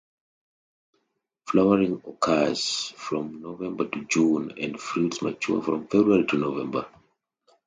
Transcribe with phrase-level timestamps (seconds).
[1.47, 6.87] Flowering occurs from November to June and fruits mature from February to November.